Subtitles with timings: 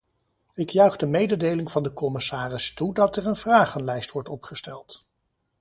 [0.53, 5.05] Ik juich de mededeling van de commissaris toe dat er een vragenlijst wordt opgesteld.